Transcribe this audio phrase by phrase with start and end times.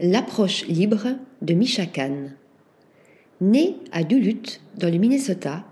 [0.00, 1.06] L'approche libre
[1.40, 2.30] de Misha Khan.
[3.40, 5.64] Né à Duluth, dans le Minnesota,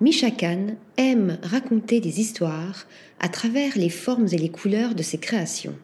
[0.00, 2.86] Misha Khan aime raconter des histoires
[3.18, 5.74] à travers les formes et les couleurs de ses créations.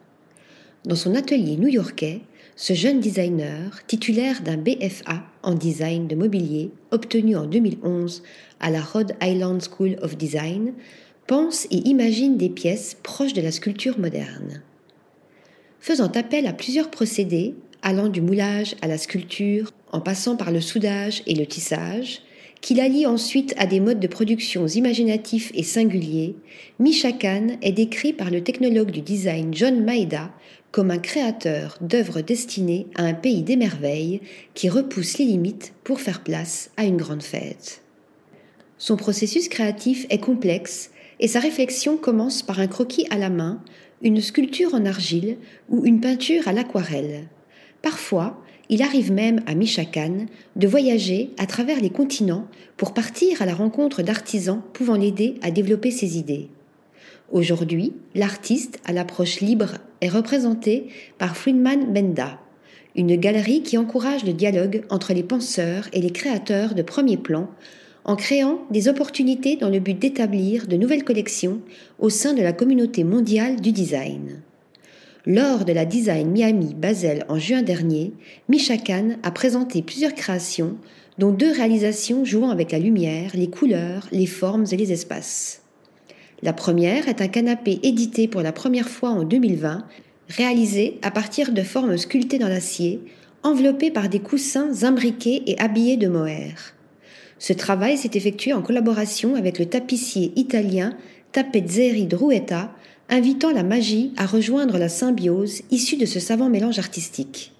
[0.85, 2.21] Dans son atelier new-yorkais,
[2.55, 8.22] ce jeune designer, titulaire d'un BFA en design de mobilier obtenu en 2011
[8.61, 10.75] à la Rhode Island School of Design,
[11.27, 14.63] pense et imagine des pièces proches de la sculpture moderne.
[15.81, 20.60] Faisant appel à plusieurs procédés, allant du moulage à la sculpture, en passant par le
[20.60, 22.22] soudage et le tissage,
[22.60, 26.36] qu'il allie ensuite à des modes de production imaginatifs et singuliers,
[26.78, 30.30] Misha Khan est décrit par le technologue du design John Maeda
[30.70, 34.20] comme un créateur d'œuvres destinées à un pays des merveilles
[34.55, 37.83] qui repousse les limites pour faire place à une grande fête.
[38.78, 43.62] Son processus créatif est complexe et sa réflexion commence par un croquis à la main,
[44.00, 45.36] une sculpture en argile
[45.69, 47.28] ou une peinture à l'aquarelle.
[47.83, 50.27] Parfois, il arrive même à Michakan
[50.57, 55.50] de voyager à travers les continents pour partir à la rencontre d'artisans pouvant l'aider à
[55.50, 56.48] développer ses idées.
[57.33, 62.39] Aujourd'hui, l'artiste à l'approche libre est représenté par Friedman Benda,
[62.97, 67.48] une galerie qui encourage le dialogue entre les penseurs et les créateurs de premier plan
[68.05, 71.61] en créant des opportunités dans le but d'établir de nouvelles collections
[71.98, 74.42] au sein de la communauté mondiale du design.
[75.26, 78.12] Lors de la Design Miami Basel en juin dernier,
[78.48, 80.76] Misha Khan a présenté plusieurs créations,
[81.18, 85.60] dont deux réalisations jouant avec la lumière, les couleurs, les formes et les espaces.
[86.42, 89.84] La première est un canapé édité pour la première fois en 2020,
[90.28, 93.00] réalisé à partir de formes sculptées dans l'acier,
[93.42, 96.74] enveloppées par des coussins imbriqués et habillés de mohair.
[97.38, 100.96] Ce travail s'est effectué en collaboration avec le tapissier italien
[101.32, 102.72] Tapezzeri Druetta,
[103.11, 107.53] invitant la magie à rejoindre la symbiose issue de ce savant mélange artistique.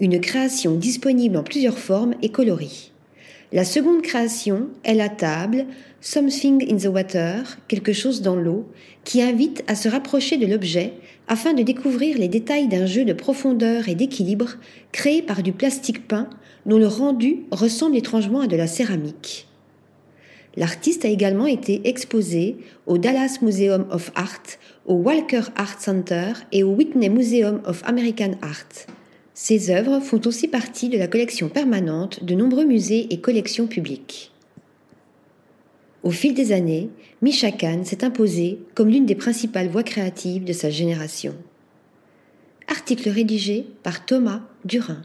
[0.00, 2.92] Une création disponible en plusieurs formes et coloris.
[3.52, 5.66] La seconde création est la table
[6.00, 8.66] Something in the Water, quelque chose dans l'eau,
[9.04, 10.92] qui invite à se rapprocher de l'objet
[11.28, 14.56] afin de découvrir les détails d'un jeu de profondeur et d'équilibre
[14.92, 16.30] créé par du plastique peint
[16.66, 19.47] dont le rendu ressemble étrangement à de la céramique.
[20.58, 24.42] L'artiste a également été exposé au Dallas Museum of Art,
[24.86, 28.66] au Walker Art Center et au Whitney Museum of American Art.
[29.34, 34.32] Ses œuvres font aussi partie de la collection permanente de nombreux musées et collections publiques.
[36.02, 36.90] Au fil des années,
[37.22, 41.36] Misha Khan s'est imposé comme l'une des principales voix créatives de sa génération.
[42.66, 45.02] Article rédigé par Thomas Durin.